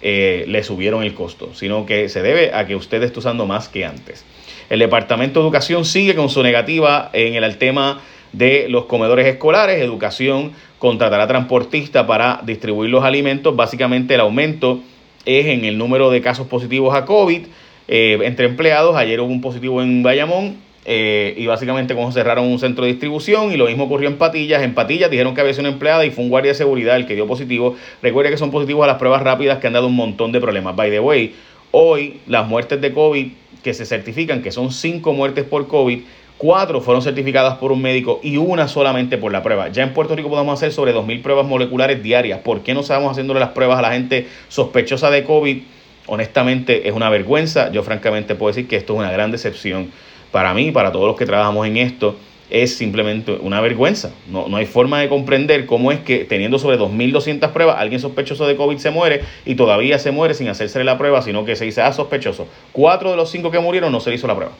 eh, 0.00 0.46
le 0.48 0.64
subieron 0.64 1.02
el 1.02 1.12
costo, 1.12 1.52
sino 1.52 1.84
que 1.84 2.08
se 2.08 2.22
debe 2.22 2.54
a 2.54 2.66
que 2.66 2.74
usted 2.74 3.02
esté 3.02 3.18
usando 3.18 3.44
más 3.44 3.68
que 3.68 3.84
antes. 3.84 4.24
El 4.70 4.78
Departamento 4.78 5.40
de 5.40 5.44
Educación 5.44 5.84
sigue 5.84 6.14
con 6.14 6.30
su 6.30 6.42
negativa 6.42 7.10
en 7.12 7.34
el 7.34 7.58
tema 7.58 8.00
de 8.32 8.66
los 8.68 8.86
comedores 8.86 9.26
escolares. 9.26 9.80
Educación 9.80 10.52
contratará 10.78 11.26
transportista 11.26 12.06
para 12.06 12.40
distribuir 12.44 12.90
los 12.90 13.04
alimentos. 13.04 13.54
Básicamente 13.56 14.14
el 14.14 14.20
aumento 14.20 14.80
es 15.24 15.46
en 15.46 15.64
el 15.64 15.76
número 15.78 16.10
de 16.10 16.20
casos 16.20 16.46
positivos 16.46 16.94
a 16.94 17.04
COVID 17.04 17.42
eh, 17.88 18.18
entre 18.22 18.46
empleados. 18.46 18.96
Ayer 18.96 19.20
hubo 19.20 19.30
un 19.30 19.40
positivo 19.40 19.82
en 19.82 20.02
Bayamón 20.02 20.56
eh, 20.86 21.34
y 21.36 21.46
básicamente 21.46 21.94
como 21.94 22.10
cerraron 22.10 22.46
un 22.46 22.58
centro 22.58 22.84
de 22.84 22.92
distribución 22.92 23.52
y 23.52 23.56
lo 23.56 23.66
mismo 23.66 23.84
ocurrió 23.84 24.08
en 24.08 24.16
Patillas. 24.16 24.62
En 24.62 24.74
Patillas 24.74 25.10
dijeron 25.10 25.34
que 25.34 25.40
había 25.40 25.52
sido 25.52 25.64
una 25.64 25.72
empleada 25.74 26.06
y 26.06 26.10
fue 26.10 26.24
un 26.24 26.30
guardia 26.30 26.52
de 26.52 26.54
seguridad 26.56 26.96
el 26.96 27.06
que 27.06 27.14
dio 27.14 27.26
positivo. 27.26 27.76
Recuerde 28.02 28.30
que 28.30 28.38
son 28.38 28.50
positivos 28.50 28.84
a 28.84 28.86
las 28.86 28.96
pruebas 28.96 29.22
rápidas 29.22 29.58
que 29.58 29.66
han 29.66 29.74
dado 29.74 29.88
un 29.88 29.96
montón 29.96 30.32
de 30.32 30.40
problemas. 30.40 30.74
By 30.76 30.90
the 30.90 31.00
way, 31.00 31.34
hoy 31.70 32.20
las 32.26 32.46
muertes 32.48 32.80
de 32.80 32.92
COVID 32.92 33.26
que 33.62 33.74
se 33.74 33.84
certifican, 33.84 34.42
que 34.42 34.52
son 34.52 34.72
cinco 34.72 35.12
muertes 35.12 35.44
por 35.44 35.68
COVID, 35.68 36.00
cuatro 36.40 36.80
fueron 36.80 37.02
certificadas 37.02 37.58
por 37.58 37.70
un 37.70 37.82
médico 37.82 38.18
y 38.22 38.38
una 38.38 38.66
solamente 38.66 39.18
por 39.18 39.30
la 39.30 39.42
prueba. 39.42 39.68
Ya 39.68 39.82
en 39.82 39.92
Puerto 39.92 40.16
Rico 40.16 40.30
podemos 40.30 40.58
hacer 40.58 40.72
sobre 40.72 40.94
2.000 40.94 41.20
pruebas 41.20 41.46
moleculares 41.46 42.02
diarias. 42.02 42.40
¿Por 42.40 42.62
qué 42.62 42.72
no 42.72 42.80
estamos 42.80 43.10
haciéndole 43.10 43.40
las 43.40 43.50
pruebas 43.50 43.78
a 43.78 43.82
la 43.82 43.92
gente 43.92 44.26
sospechosa 44.48 45.10
de 45.10 45.22
COVID? 45.22 45.58
Honestamente 46.06 46.88
es 46.88 46.94
una 46.94 47.10
vergüenza. 47.10 47.70
Yo 47.72 47.82
francamente 47.82 48.36
puedo 48.36 48.54
decir 48.54 48.66
que 48.66 48.76
esto 48.76 48.94
es 48.94 49.00
una 49.00 49.12
gran 49.12 49.30
decepción 49.30 49.90
para 50.32 50.54
mí, 50.54 50.72
para 50.72 50.92
todos 50.92 51.06
los 51.08 51.16
que 51.16 51.26
trabajamos 51.26 51.66
en 51.66 51.76
esto. 51.76 52.16
Es 52.48 52.74
simplemente 52.74 53.32
una 53.42 53.60
vergüenza. 53.60 54.10
No, 54.26 54.48
no 54.48 54.56
hay 54.56 54.64
forma 54.64 54.98
de 54.98 55.10
comprender 55.10 55.66
cómo 55.66 55.92
es 55.92 55.98
que 56.00 56.24
teniendo 56.24 56.58
sobre 56.58 56.78
2.200 56.78 57.52
pruebas, 57.52 57.76
alguien 57.78 58.00
sospechoso 58.00 58.46
de 58.46 58.56
COVID 58.56 58.78
se 58.78 58.90
muere 58.90 59.20
y 59.44 59.56
todavía 59.56 59.98
se 59.98 60.10
muere 60.10 60.32
sin 60.32 60.48
hacerse 60.48 60.82
la 60.84 60.96
prueba, 60.96 61.20
sino 61.20 61.44
que 61.44 61.54
se 61.54 61.66
dice, 61.66 61.82
ah, 61.82 61.92
sospechoso. 61.92 62.48
Cuatro 62.72 63.10
de 63.10 63.18
los 63.18 63.30
cinco 63.30 63.50
que 63.50 63.58
murieron 63.58 63.92
no 63.92 64.00
se 64.00 64.14
hizo 64.14 64.26
la 64.26 64.34
prueba 64.34 64.52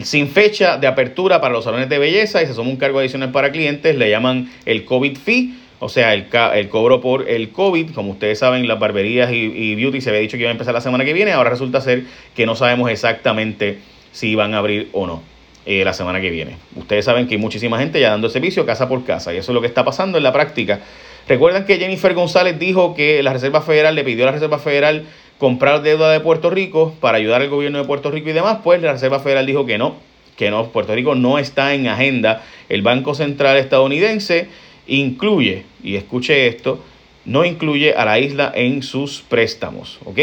sin 0.00 0.28
fecha 0.28 0.78
de 0.78 0.86
apertura 0.86 1.40
para 1.40 1.52
los 1.52 1.64
salones 1.64 1.88
de 1.88 1.98
belleza 1.98 2.42
y 2.42 2.46
se 2.46 2.54
suma 2.54 2.70
un 2.70 2.76
cargo 2.76 2.98
adicional 2.98 3.30
para 3.30 3.52
clientes, 3.52 3.96
le 3.96 4.10
llaman 4.10 4.50
el 4.64 4.84
COVID 4.84 5.16
fee, 5.18 5.54
o 5.78 5.88
sea, 5.88 6.14
el, 6.14 6.26
el 6.54 6.68
cobro 6.68 7.00
por 7.00 7.28
el 7.28 7.50
COVID. 7.50 7.92
Como 7.92 8.12
ustedes 8.12 8.38
saben, 8.38 8.66
las 8.66 8.78
barberías 8.78 9.30
y, 9.32 9.74
beauty 9.74 10.00
se 10.00 10.10
había 10.10 10.20
dicho 10.20 10.36
que 10.36 10.42
iba 10.42 10.50
a 10.50 10.52
empezar 10.52 10.72
la 10.74 10.80
semana 10.80 11.04
que 11.04 11.12
viene, 11.12 11.32
ahora 11.32 11.50
resulta 11.50 11.80
ser 11.80 12.04
que 12.34 12.46
no 12.46 12.54
sabemos 12.54 12.90
exactamente 12.90 13.78
si 14.12 14.34
van 14.34 14.54
a 14.54 14.58
abrir 14.58 14.88
o 14.92 15.06
no. 15.06 15.22
Eh, 15.64 15.84
la 15.84 15.92
semana 15.92 16.20
que 16.20 16.28
viene. 16.28 16.56
Ustedes 16.74 17.04
saben 17.04 17.28
que 17.28 17.36
hay 17.36 17.40
muchísima 17.40 17.78
gente 17.78 18.00
ya 18.00 18.10
dando 18.10 18.28
servicio 18.28 18.66
casa 18.66 18.88
por 18.88 19.04
casa 19.04 19.32
y 19.32 19.36
eso 19.36 19.52
es 19.52 19.54
lo 19.54 19.60
que 19.60 19.68
está 19.68 19.84
pasando 19.84 20.18
en 20.18 20.24
la 20.24 20.32
práctica. 20.32 20.80
Recuerdan 21.28 21.66
que 21.66 21.78
Jennifer 21.78 22.14
González 22.14 22.58
dijo 22.58 22.94
que 22.94 23.22
la 23.22 23.32
Reserva 23.32 23.60
Federal 23.60 23.94
le 23.94 24.02
pidió 24.02 24.24
a 24.24 24.26
la 24.26 24.32
Reserva 24.32 24.58
Federal 24.58 25.04
comprar 25.38 25.82
deuda 25.82 26.12
de 26.12 26.20
Puerto 26.20 26.50
Rico 26.50 26.94
para 27.00 27.18
ayudar 27.18 27.42
al 27.42 27.48
gobierno 27.48 27.78
de 27.78 27.84
Puerto 27.84 28.10
Rico 28.10 28.28
y 28.28 28.32
demás, 28.32 28.58
pues 28.62 28.80
la 28.80 28.92
Reserva 28.92 29.20
Federal 29.20 29.46
dijo 29.46 29.66
que 29.66 29.78
no, 29.78 29.96
que 30.36 30.50
no, 30.50 30.68
Puerto 30.68 30.94
Rico 30.94 31.14
no 31.14 31.38
está 31.38 31.74
en 31.74 31.88
agenda. 31.88 32.42
El 32.68 32.82
Banco 32.82 33.14
Central 33.14 33.56
estadounidense 33.56 34.48
incluye, 34.86 35.64
y 35.82 35.96
escuche 35.96 36.46
esto, 36.46 36.82
no 37.24 37.44
incluye 37.44 37.94
a 37.94 38.04
la 38.04 38.18
isla 38.18 38.52
en 38.54 38.82
sus 38.82 39.22
préstamos, 39.22 39.98
¿ok? 40.04 40.18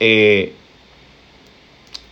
Eh, 0.00 0.52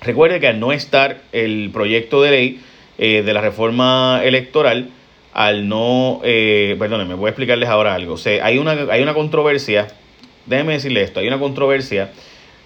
recuerde 0.01 0.41
que 0.41 0.49
al 0.49 0.61
no 0.61 0.73
estar 0.73 1.21
el 1.33 1.71
proyecto 1.73 2.23
de 2.23 2.31
ley 2.31 2.61
eh, 2.99 3.23
de 3.23 3.35
la 3.35 3.41
reforma 3.41 4.21
electoral, 4.25 4.91
al 5.33 5.69
no, 5.69 6.21
eh, 6.23 6.77
perdónenme, 6.79 7.15
voy 7.15 7.27
a 7.27 7.31
explicarles 7.31 7.69
ahora 7.69 7.95
algo. 7.95 8.15
O 8.15 8.19
sea, 8.19 8.45
hay 8.45 8.57
una, 8.59 8.73
hay 8.91 9.03
una 9.03 9.15
controversia, 9.15 9.89
déjenme 10.47 10.75
decirle 10.75 11.03
esto, 11.03 11.21
hay 11.21 11.29
una 11.29 11.39
controversia 11.39 12.11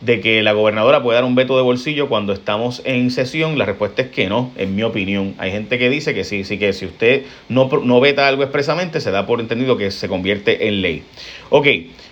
de 0.01 0.21
que 0.21 0.43
la 0.43 0.53
gobernadora 0.53 1.03
puede 1.03 1.17
dar 1.17 1.25
un 1.25 1.35
veto 1.35 1.57
de 1.57 1.63
bolsillo 1.63 2.09
cuando 2.09 2.33
estamos 2.33 2.83
en 2.85 3.11
sesión? 3.11 3.59
La 3.59 3.65
respuesta 3.65 4.03
es 4.03 4.09
que 4.09 4.29
no, 4.29 4.53
en 4.57 4.77
mi 4.77 4.83
opinión. 4.83 5.35
Hay 5.39 5.51
gente 5.51 5.79
que 5.79 5.91
dice 5.91 6.15
que 6.15 6.25
sí, 6.25 6.45
sí 6.45 6.59
que 6.59 6.73
si 6.73 6.87
usted 6.87 7.23
no, 7.49 7.69
no 7.83 8.01
veta 8.01 8.29
algo 8.29 8.43
expresamente, 8.43 9.01
se 9.01 9.11
da 9.11 9.27
por 9.27 9.41
entendido 9.41 9.77
que 9.77 9.91
se 9.91 10.09
convierte 10.09 10.69
en 10.69 10.83
ley. 10.83 11.03
Ok, 11.51 11.67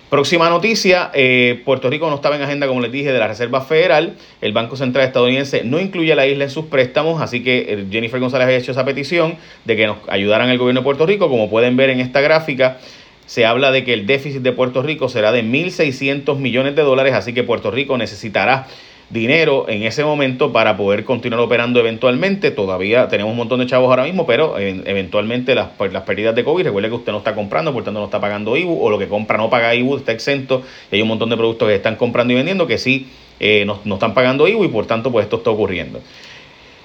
próxima 0.09 0.49
noticia, 0.49 1.11
eh, 1.13 1.61
Puerto 1.63 1.89
Rico 1.89 2.09
no 2.09 2.15
estaba 2.15 2.35
en 2.35 2.41
agenda, 2.41 2.67
como 2.67 2.81
les 2.81 2.91
dije, 2.91 3.13
de 3.13 3.19
la 3.19 3.27
Reserva 3.27 3.61
Federal. 3.61 4.15
El 4.41 4.51
Banco 4.51 4.75
Central 4.75 5.05
estadounidense 5.05 5.63
no 5.63 5.79
incluye 5.79 6.11
a 6.11 6.15
la 6.15 6.27
isla 6.27 6.43
en 6.43 6.49
sus 6.49 6.65
préstamos, 6.65 7.21
así 7.21 7.41
que 7.41 7.65
eh, 7.69 7.85
Jennifer 7.89 8.19
González 8.19 8.47
ha 8.47 8.53
hecho 8.53 8.71
esa 8.73 8.83
petición 8.83 9.35
de 9.63 9.77
que 9.77 9.87
nos 9.87 9.97
ayudaran 10.09 10.49
el 10.49 10.57
gobierno 10.57 10.81
de 10.81 10.85
Puerto 10.85 11.05
Rico, 11.05 11.29
como 11.29 11.49
pueden 11.49 11.77
ver 11.77 11.89
en 11.89 12.01
esta 12.01 12.19
gráfica 12.19 12.79
se 13.27 13.45
habla 13.45 13.71
de 13.71 13.83
que 13.83 13.93
el 13.93 14.07
déficit 14.07 14.41
de 14.41 14.53
Puerto 14.53 14.81
Rico 14.81 15.09
será 15.09 15.31
de 15.31 15.43
1.600 15.43 16.37
millones 16.37 16.75
de 16.75 16.81
dólares, 16.81 17.13
así 17.13 17.33
que 17.33 17.43
Puerto 17.43 17.69
Rico 17.69 17.97
necesitará 17.97 18.67
dinero 19.09 19.65
en 19.69 19.83
ese 19.83 20.03
momento 20.03 20.51
para 20.51 20.75
poder 20.75 21.03
continuar 21.05 21.41
operando 21.41 21.79
eventualmente. 21.79 22.51
Todavía 22.51 23.07
tenemos 23.07 23.31
un 23.31 23.37
montón 23.37 23.59
de 23.59 23.65
chavos 23.65 23.89
ahora 23.89 24.03
mismo, 24.03 24.25
pero 24.25 24.57
eh, 24.57 24.81
eventualmente 24.85 25.55
las, 25.55 25.69
pues, 25.77 25.93
las 25.93 26.03
pérdidas 26.03 26.35
de 26.35 26.43
COVID, 26.43 26.63
recuerde 26.63 26.89
que 26.89 26.95
usted 26.95 27.11
no 27.11 27.19
está 27.19 27.35
comprando, 27.35 27.73
por 27.73 27.83
tanto 27.83 27.99
no 27.99 28.05
está 28.05 28.19
pagando 28.19 28.57
IBU, 28.57 28.81
o 28.81 28.89
lo 28.89 28.97
que 28.97 29.07
compra 29.07 29.37
no 29.37 29.49
paga 29.49 29.75
IBU, 29.75 29.97
está 29.97 30.11
exento, 30.11 30.63
hay 30.91 31.01
un 31.01 31.07
montón 31.07 31.29
de 31.29 31.37
productos 31.37 31.67
que 31.67 31.75
están 31.75 31.95
comprando 31.95 32.33
y 32.33 32.37
vendiendo 32.37 32.67
que 32.67 32.77
sí 32.77 33.07
eh, 33.39 33.65
no, 33.65 33.79
no, 33.85 33.95
están 33.95 34.13
pagando 34.13 34.47
IBU 34.47 34.65
y 34.65 34.67
por 34.69 34.85
tanto 34.87 35.11
pues 35.11 35.25
esto 35.25 35.37
está 35.37 35.51
ocurriendo. 35.51 36.01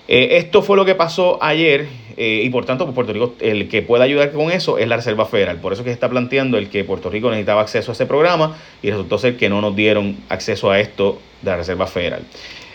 Eh, 0.09 0.37
esto 0.39 0.63
fue 0.63 0.77
lo 0.77 0.85
que 0.85 0.95
pasó 0.95 1.39
ayer 1.43 1.87
eh, 2.17 2.43
y 2.45 2.51
por 2.51 2.65
tanto 2.65 2.85
pues 2.85 2.95
Puerto 2.95 3.13
Rico 3.13 3.35
el 3.41 3.69
que 3.69 3.83
pueda 3.83 4.05
ayudar 4.05 4.33
con 4.33 4.51
eso 4.51 4.79
es 4.79 4.89
la 4.89 4.97
Reserva 4.97 5.27
Federal. 5.27 5.59
Por 5.59 5.73
eso 5.73 5.85
que 5.85 5.91
se 5.91 5.95
está 5.95 6.09
planteando 6.09 6.59
el 6.59 6.69
que 6.69 6.85
Puerto 6.85 7.09
Rico 7.09 7.31
necesitaba 7.31 7.63
acceso 7.63 7.93
a 7.93 7.95
ese 7.95 8.07
programa 8.07 8.57
y 8.83 8.91
resultó 8.91 9.19
ser 9.19 9.37
que 9.37 9.49
no 9.49 9.61
nos 9.61 9.77
dieron 9.77 10.17
acceso 10.29 10.71
a 10.71 10.81
esto 10.81 11.21
de 11.43 11.51
la 11.51 11.57
Reserva 11.59 11.87
Federal. 11.87 12.23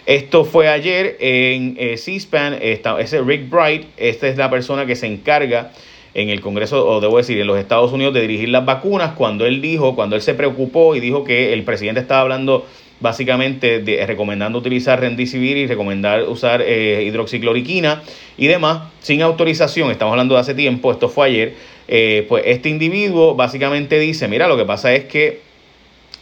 Esto 0.06 0.46
fue 0.46 0.70
ayer 0.70 1.18
en 1.20 1.76
eh, 1.78 1.98
C-SPAN, 1.98 2.60
ese 2.62 3.22
Rick 3.22 3.50
Bright, 3.50 3.88
esta 3.98 4.30
es 4.30 4.38
la 4.38 4.50
persona 4.50 4.86
que 4.86 4.96
se 4.96 5.06
encarga 5.06 5.74
en 6.14 6.30
el 6.30 6.40
Congreso, 6.40 6.88
o 6.88 7.02
debo 7.02 7.18
decir, 7.18 7.38
en 7.40 7.46
los 7.46 7.60
Estados 7.60 7.92
Unidos 7.92 8.14
de 8.14 8.22
dirigir 8.22 8.50
las 8.50 8.66
vacunas, 8.66 9.12
cuando 9.16 9.46
él 9.46 9.62
dijo, 9.62 9.96
cuando 9.96 10.16
él 10.16 10.22
se 10.22 10.34
preocupó 10.34 10.96
y 10.96 11.02
dijo 11.02 11.26
que 11.26 11.52
el 11.52 11.64
presidente 11.64 12.00
estaba 12.00 12.22
hablando 12.22 12.66
básicamente 13.00 13.80
de, 13.80 14.06
recomendando 14.06 14.58
utilizar 14.60 15.00
rendicivir 15.00 15.58
y 15.58 15.68
recomendar 15.68 16.24
usar 16.24 16.62
eh, 16.62 17.04
hidroxicloroquina 17.06 18.02
y 18.38 18.48
demás 18.48 18.90
sin 19.02 19.22
autorización, 19.22 19.92
estamos 19.92 20.12
hablando 20.12 20.36
de 20.36 20.42
hace 20.42 20.56
tiempo, 20.56 20.92
esto 20.92 21.10
fue 21.10 21.28
ayer, 21.28 21.56
eh, 21.88 22.26
pues 22.28 22.44
este 22.46 22.70
individuo 22.70 23.36
básicamente 23.36 24.00
dice, 24.00 24.28
mira, 24.28 24.48
lo 24.48 24.58
que 24.58 24.66
pasa 24.66 24.94
es 24.94 25.06
que 25.06 25.42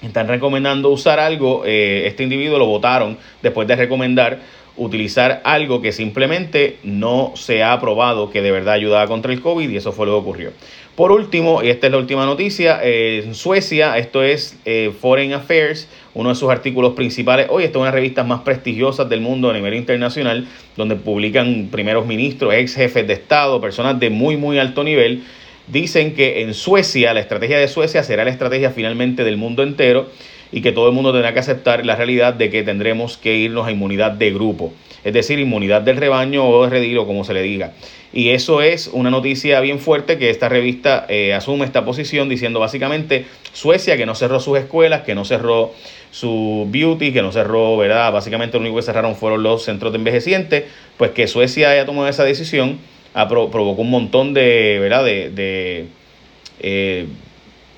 están 0.01 0.27
recomendando 0.27 0.89
usar 0.89 1.20
algo, 1.20 1.63
eh, 1.65 2.03
este 2.05 2.24
individuo 2.24 2.60
lo 2.60 2.65
votaron 2.65 3.17
después 3.41 3.67
de 3.67 3.75
recomendar 3.75 4.39
utilizar 4.77 5.41
algo 5.46 5.82
que 5.82 5.91
simplemente 5.91 6.77
no 6.84 7.32
se 7.36 7.63
ha 7.63 7.72
aprobado 7.72 8.29
que 8.29 8.41
de 8.41 8.51
verdad 8.51 8.74
ayudaba 8.74 9.08
contra 9.08 9.32
el 9.32 9.41
COVID 9.41 9.70
y 9.70 9.77
eso 9.77 9.91
fue 9.91 10.05
lo 10.05 10.13
que 10.13 10.17
ocurrió. 10.17 10.51
Por 10.95 11.11
último, 11.11 11.61
y 11.61 11.67
esta 11.67 11.87
es 11.87 11.91
la 11.91 11.97
última 11.97 12.25
noticia, 12.25 12.79
en 12.81 13.35
Suecia, 13.35 13.97
esto 13.97 14.23
es 14.23 14.57
eh, 14.63 14.93
Foreign 14.97 15.33
Affairs, 15.33 15.89
uno 16.13 16.29
de 16.29 16.35
sus 16.35 16.49
artículos 16.49 16.93
principales. 16.93 17.47
Hoy 17.49 17.65
esta 17.65 17.77
es 17.77 17.81
una 17.81 17.87
de 17.87 17.91
las 17.91 17.95
revistas 17.95 18.25
más 18.25 18.41
prestigiosas 18.43 19.09
del 19.09 19.19
mundo 19.19 19.49
a 19.49 19.53
nivel 19.53 19.73
internacional, 19.73 20.47
donde 20.77 20.95
publican 20.95 21.67
primeros 21.69 22.05
ministros, 22.05 22.53
ex 22.53 22.75
jefes 22.75 23.05
de 23.05 23.13
Estado, 23.13 23.59
personas 23.59 23.99
de 23.99 24.09
muy, 24.09 24.37
muy 24.37 24.57
alto 24.57 24.85
nivel. 24.85 25.23
Dicen 25.67 26.13
que 26.15 26.43
en 26.43 26.53
Suecia, 26.53 27.13
la 27.13 27.19
estrategia 27.19 27.57
de 27.57 27.67
Suecia 27.67 28.01
será 28.01 28.23
la 28.23 28.31
estrategia 28.31 28.69
finalmente 28.69 29.25
del 29.25 29.35
mundo 29.35 29.63
entero 29.63 30.09
y 30.55 30.62
que 30.62 30.71
todo 30.71 30.88
el 30.88 30.93
mundo 30.93 31.12
tendrá 31.12 31.33
que 31.33 31.39
aceptar 31.39 31.85
la 31.85 31.97
realidad 31.97 32.33
de 32.33 32.50
que 32.50 32.63
tendremos 32.63 33.17
que 33.17 33.35
irnos 33.35 33.67
a 33.67 33.74
inmunidad 33.74 34.12
de 34.12 34.31
grupo, 34.31 34.71
es 35.03 35.12
decir, 35.12 35.38
inmunidad 35.38 35.81
del 35.81 35.97
rebaño 35.97 36.47
o 36.47 36.63
de 36.63 36.69
redil 36.69 36.97
como 37.00 37.25
se 37.25 37.33
le 37.33 37.41
diga. 37.41 37.74
Y 38.13 38.29
eso 38.29 38.62
es 38.62 38.88
una 38.88 39.09
noticia 39.09 39.59
bien 39.59 39.79
fuerte 39.79 40.17
que 40.17 40.29
esta 40.29 40.47
revista 40.47 41.05
eh, 41.09 41.33
asume 41.33 41.65
esta 41.65 41.83
posición 41.83 42.29
diciendo 42.29 42.62
básicamente 42.62 43.25
Suecia 43.51 43.97
que 43.97 44.05
no 44.05 44.15
cerró 44.15 44.39
sus 44.39 44.57
escuelas, 44.57 45.01
que 45.01 45.13
no 45.13 45.25
cerró 45.25 45.74
su 46.12 46.65
beauty, 46.69 47.12
que 47.12 47.21
no 47.21 47.33
cerró, 47.33 47.75
¿verdad? 47.75 48.13
Básicamente 48.13 48.55
lo 48.55 48.62
único 48.62 48.77
que 48.77 48.83
cerraron 48.83 49.17
fueron 49.17 49.43
los 49.43 49.65
centros 49.65 49.91
de 49.91 49.97
envejecientes, 49.97 50.63
pues 50.95 51.12
que 51.12 51.27
Suecia 51.27 51.71
haya 51.71 51.85
tomado 51.85 52.07
esa 52.07 52.24
decisión 52.24 52.79
provocó 53.27 53.81
un 53.81 53.89
montón 53.89 54.33
de, 54.33 54.77
¿verdad? 54.79 55.03
De, 55.03 55.31
de, 55.31 55.88
eh, 56.62 57.07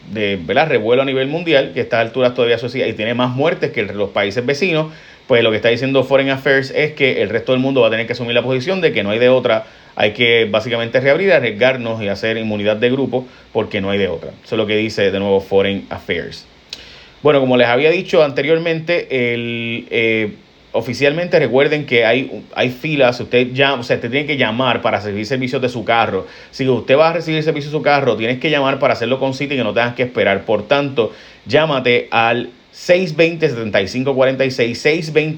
de 0.08 0.40
¿verdad? 0.42 0.70
revuelo 0.70 1.02
a 1.02 1.06
nivel 1.06 1.28
mundial, 1.28 1.72
que 1.74 1.82
a 1.82 1.84
estas 1.84 2.00
alturas 2.02 2.34
todavía 2.34 2.58
Suecia 2.58 2.88
y 2.88 2.94
tiene 2.94 3.14
más 3.14 3.30
muertes 3.30 3.72
que 3.72 3.84
los 3.84 4.10
países 4.10 4.46
vecinos, 4.46 4.92
pues 5.28 5.44
lo 5.44 5.50
que 5.52 5.58
está 5.58 5.70
diciendo 5.70 6.04
Foreign 6.04 6.30
Affairs 6.30 6.72
es 6.72 6.94
que 6.94 7.22
el 7.22 7.30
resto 7.30 7.52
del 7.52 7.62
mundo 7.62 7.82
va 7.82 7.88
a 7.88 7.92
tener 7.92 8.08
que 8.08 8.14
asumir 8.14 8.34
la 8.34 8.44
posición 8.44 8.82
de 8.82 8.94
que 8.94 9.04
no 9.04 9.10
hay 9.12 9.20
de 9.20 9.30
otra 9.30 9.66
hay 10.00 10.14
que 10.14 10.46
básicamente 10.46 11.00
reabrir, 11.00 11.34
arriesgarnos 11.34 12.04
y 12.04 12.08
hacer 12.08 12.38
inmunidad 12.38 12.78
de 12.78 12.92
grupo 12.92 13.28
porque 13.52 13.82
no 13.82 13.90
hay 13.90 13.98
de 13.98 14.08
otra. 14.08 14.30
Eso 14.44 14.54
es 14.54 14.58
lo 14.60 14.68
que 14.68 14.78
dice 14.78 15.10
de 15.10 15.20
nuevo 15.20 15.42
Foreign 15.42 15.88
Affairs. 15.90 16.46
Bueno, 17.24 17.40
como 17.40 17.58
les 17.58 17.68
había 17.68 17.90
dicho 17.90 18.24
anteriormente, 18.24 19.34
el, 19.34 19.88
eh, 19.90 20.34
oficialmente 20.78 21.40
recuerden 21.40 21.86
que 21.86 22.06
hay, 22.06 22.44
hay 22.56 22.70
filas, 22.70 23.20
usted 23.20 23.52
ya, 23.54 23.74
o 23.74 23.84
sea, 23.84 23.98
usted 23.98 24.12
tiene 24.12 24.26
que 24.26 24.38
llamar 24.38 24.82
para 24.82 25.00
recibir 25.00 25.26
servicios 25.26 25.62
de 25.62 25.70
su 25.70 25.84
carro. 25.84 26.28
Si 26.52 26.68
usted 26.68 26.98
va 26.98 27.10
a 27.10 27.14
recibir 27.14 27.42
servicio 27.44 27.72
de 27.72 27.78
su 27.78 27.82
carro, 27.82 28.16
tienes 28.16 28.40
que 28.40 28.50
llamar 28.50 28.80
para 28.80 28.94
hacerlo 28.94 29.20
con 29.20 29.34
cita 29.34 29.54
y 29.54 29.58
que 29.58 29.64
no 29.64 29.74
tengas 29.74 29.96
que 29.96 30.04
esperar. 30.04 30.46
Por 30.46 30.68
tanto, 30.68 31.12
llámate 31.46 32.08
al 32.12 32.52
620-7546, 32.78 34.78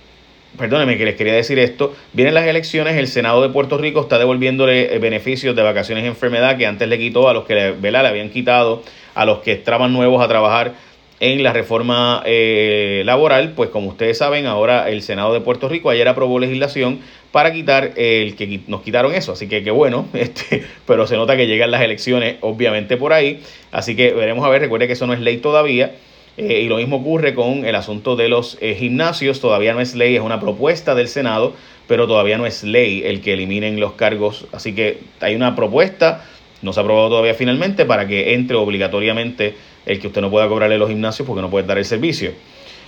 perdónenme 0.57 0.97
que 0.97 1.05
les 1.05 1.15
quería 1.15 1.33
decir 1.33 1.59
esto, 1.59 1.95
vienen 2.13 2.33
las 2.33 2.45
elecciones, 2.45 2.97
el 2.97 3.07
Senado 3.07 3.41
de 3.41 3.49
Puerto 3.49 3.77
Rico 3.77 4.01
está 4.01 4.17
devolviéndole 4.17 4.95
eh, 4.95 4.99
beneficios 4.99 5.55
de 5.55 5.63
vacaciones 5.63 6.03
y 6.03 6.07
enfermedad 6.07 6.57
que 6.57 6.65
antes 6.65 6.87
le 6.87 6.97
quitó 6.97 7.29
a 7.29 7.33
los 7.33 7.45
que 7.45 7.75
le 7.79 7.97
habían 7.97 8.29
quitado, 8.29 8.83
a 9.15 9.25
los 9.25 9.39
que 9.39 9.51
estaban 9.51 9.93
nuevos 9.93 10.23
a 10.23 10.27
trabajar 10.27 10.73
en 11.19 11.41
la 11.41 11.51
reforma 11.51 12.21
eh, 12.25 13.01
laboral, 13.05 13.53
pues 13.55 13.69
como 13.69 13.89
ustedes 13.89 14.19
saben, 14.19 14.45
ahora 14.45 14.89
el 14.89 15.01
Senado 15.01 15.33
de 15.33 15.41
Puerto 15.41 15.67
Rico 15.67 15.89
ayer 15.89 16.07
aprobó 16.07 16.39
legislación 16.39 16.99
para 17.31 17.51
quitar 17.51 17.93
el 17.95 18.35
que 18.35 18.61
nos 18.67 18.81
quitaron 18.81 19.13
eso, 19.13 19.31
así 19.31 19.47
que 19.47 19.63
qué 19.63 19.71
bueno, 19.71 20.07
este, 20.13 20.63
pero 20.85 21.07
se 21.07 21.15
nota 21.15 21.35
que 21.35 21.47
llegan 21.47 21.71
las 21.71 21.81
elecciones 21.81 22.35
obviamente 22.41 22.97
por 22.97 23.13
ahí, 23.13 23.41
así 23.71 23.95
que 23.95 24.13
veremos 24.13 24.45
a 24.45 24.49
ver, 24.49 24.61
recuerde 24.61 24.87
que 24.87 24.93
eso 24.93 25.07
no 25.07 25.13
es 25.13 25.19
ley 25.19 25.37
todavía, 25.37 25.93
eh, 26.37 26.61
y 26.61 26.67
lo 26.67 26.77
mismo 26.77 26.97
ocurre 26.97 27.33
con 27.33 27.65
el 27.65 27.73
asunto 27.73 28.15
de 28.15 28.29
los 28.29 28.59
eh, 28.61 28.75
gimnasios, 28.75 29.41
todavía 29.41 29.73
no 29.73 29.81
es 29.81 29.95
ley, 29.95 30.15
es 30.15 30.21
una 30.21 30.39
propuesta 30.39 30.93
del 30.93 31.07
Senado, 31.07 31.53
pero 31.87 32.05
todavía 32.05 32.37
no 32.37 32.45
es 32.45 32.63
ley 32.63 33.01
el 33.03 33.21
que 33.21 33.33
eliminen 33.33 33.79
los 33.79 33.93
cargos, 33.93 34.45
así 34.51 34.75
que 34.75 34.99
hay 35.19 35.33
una 35.33 35.55
propuesta, 35.55 36.25
no 36.61 36.73
se 36.73 36.79
ha 36.79 36.83
aprobado 36.83 37.09
todavía 37.09 37.33
finalmente, 37.33 37.85
para 37.85 38.07
que 38.07 38.35
entre 38.35 38.55
obligatoriamente 38.55 39.55
el 39.87 39.99
que 39.99 40.07
usted 40.07 40.21
no 40.21 40.29
pueda 40.29 40.47
cobrarle 40.47 40.77
los 40.77 40.89
gimnasios 40.89 41.25
porque 41.27 41.41
no 41.41 41.49
puede 41.49 41.65
dar 41.65 41.79
el 41.79 41.85
servicio. 41.85 42.31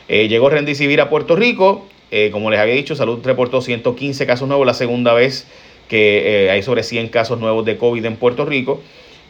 Eh, 0.08 0.28
llegó 0.28 0.52
Rendicivir 0.52 1.02
a 1.02 1.10
Puerto 1.10 1.36
Rico, 1.36 1.88
como 2.32 2.50
les 2.50 2.60
había 2.60 2.74
dicho, 2.74 2.96
Salud 2.96 3.20
reportó 3.24 3.62
115 3.62 4.26
casos 4.26 4.48
nuevos, 4.48 4.66
la 4.66 4.74
segunda 4.74 5.14
vez 5.14 5.48
que 5.88 6.50
hay 6.52 6.64
sobre 6.64 6.82
100 6.82 7.10
casos 7.10 7.40
nuevos 7.40 7.66
de 7.66 7.78
COVID 7.78 8.04
en 8.06 8.16
Puerto 8.16 8.46
Rico. 8.46 8.82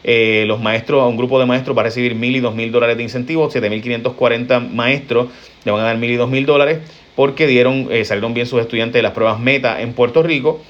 Eh, 0.02 0.44
los 0.46 0.60
maestros, 0.60 1.06
un 1.06 1.16
grupo 1.16 1.38
de 1.38 1.46
maestros 1.46 1.76
va 1.76 1.82
a 1.82 1.84
recibir 1.84 2.14
mil 2.14 2.34
y 2.34 2.40
dos 2.40 2.54
mil 2.54 2.72
dólares 2.72 2.96
de 2.96 3.02
incentivos, 3.02 3.54
7.540 3.54 4.70
maestros 4.70 5.28
le 5.64 5.72
van 5.72 5.82
a 5.82 5.84
dar 5.84 5.98
mil 5.98 6.10
y 6.10 6.16
dos 6.16 6.30
mil 6.30 6.46
dólares 6.46 6.78
porque 7.16 7.46
dieron, 7.46 7.88
eh, 7.90 8.04
salieron 8.04 8.32
bien 8.32 8.46
sus 8.46 8.60
estudiantes 8.60 8.94
de 8.94 9.02
las 9.02 9.12
pruebas 9.12 9.38
meta 9.38 9.82
en 9.82 9.92
Puerto 9.92 10.22
Rico. 10.22 10.62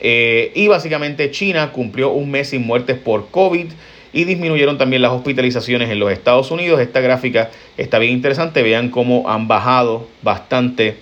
Eh, 0.00 0.50
y 0.56 0.66
básicamente 0.66 1.30
China 1.30 1.70
cumplió 1.70 2.10
un 2.10 2.28
mes 2.28 2.48
sin 2.48 2.66
muertes 2.66 2.98
por 2.98 3.30
COVID 3.30 3.66
y 4.12 4.24
disminuyeron 4.24 4.76
también 4.78 5.00
las 5.00 5.12
hospitalizaciones 5.12 5.90
en 5.90 6.00
los 6.00 6.10
Estados 6.10 6.50
Unidos. 6.50 6.80
Esta 6.80 7.00
gráfica 7.00 7.50
está 7.76 8.00
bien 8.00 8.12
interesante, 8.12 8.62
vean 8.62 8.88
cómo 8.88 9.30
han 9.30 9.46
bajado 9.46 10.08
bastante 10.22 10.96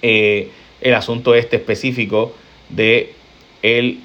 el 0.00 0.94
asunto 0.94 1.34
este 1.34 1.56
específico 1.56 2.34
de 2.70 3.12
el 3.62 4.00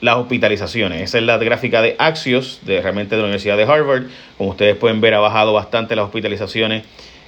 las 0.00 0.16
hospitalizaciones. 0.16 1.02
Esa 1.02 1.18
es 1.18 1.24
la 1.24 1.38
gráfica 1.38 1.82
de 1.82 1.96
Axios, 1.98 2.60
de 2.62 2.80
realmente 2.80 3.14
de 3.14 3.22
la 3.22 3.24
Universidad 3.24 3.56
de 3.56 3.64
Harvard. 3.64 4.04
Como 4.36 4.50
ustedes 4.50 4.76
pueden 4.76 5.00
ver, 5.00 5.14
ha 5.14 5.20
bajado 5.20 5.52
bastante 5.52 5.96
las 5.96 6.06
hospitalizaciones 6.06 6.84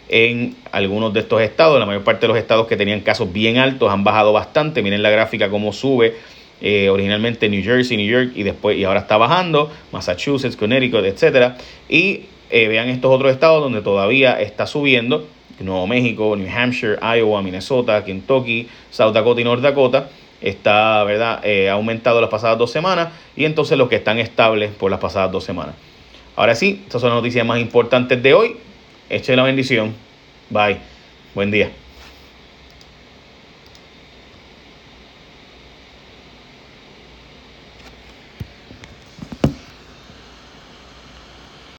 en 0.09 0.57
algunos 0.73 1.13
de 1.15 1.21
estos 1.21 1.41
estados. 1.43 1.79
La 1.79 1.87
mayor 1.87 2.05
parte 2.05 2.23
de 2.23 2.29
los 2.29 2.39
estados 2.39 2.67
que 2.67 2.77
tenían 2.77 3.01
casos 3.01 3.33
bien 3.33 3.59
altos 3.59 3.91
han 3.91 4.05
bajado 4.05 4.33
bastante. 4.33 4.83
Miren 4.83 5.03
la 5.03 5.11
gráfica 5.11 5.49
cómo 5.49 5.73
sube. 5.73 6.17
Eh, 6.61 6.89
originalmente 6.91 7.49
New 7.49 7.63
Jersey, 7.63 7.97
New 7.97 8.09
York 8.09 8.33
y 8.35 8.43
después 8.43 8.77
y 8.77 8.85
ahora 8.85 9.01
está 9.01 9.17
bajando. 9.17 9.71
Massachusetts, 9.93 10.57
Connecticut, 10.57 11.05
etcétera. 11.05 11.57
Y 11.89 12.23
eh, 12.51 12.69
vean 12.69 12.89
estos 12.89 13.11
otros 13.11 13.33
estados 13.33 13.63
donde 13.63 13.81
todavía 13.81 14.41
está 14.41 14.67
subiendo. 14.67 15.27
Nuevo 15.61 15.89
México, 15.89 16.37
New 16.37 16.49
Hampshire, 16.49 16.99
Iowa, 17.03 17.43
Minnesota, 17.43 18.05
Kentucky, 18.05 18.69
South 18.91 19.13
Dakota 19.13 19.41
y 19.41 19.45
North 19.45 19.61
Dakota 19.61 20.09
está, 20.41 21.03
¿verdad? 21.05 21.41
Eh, 21.45 21.69
ha 21.69 21.75
aumentado 21.75 22.21
las 22.21 22.31
pasadas 22.31 22.59
dos 22.59 22.71
semanas 22.71 23.09
y 23.37 23.45
entonces 23.45 23.77
los 23.77 23.89
que 23.89 23.97
están 23.97 24.19
estables 24.19 24.71
por 24.71 24.91
las 24.91 25.01
pasadas 25.01 25.33
dos 25.33 25.45
semanas. 25.45 25.75
Ahora 26.37 26.55
sí, 26.55 26.83
estas 26.85 27.01
son 27.01 27.11
las 27.11 27.19
noticias 27.19 27.45
más 27.45 27.59
importantes 27.59 28.23
de 28.23 28.35
hoy. 28.35 28.57
Eche 29.11 29.35
la 29.35 29.43
bendición. 29.43 29.95
Bye. 30.51 30.79
Buen 31.35 31.51
día. 31.51 31.71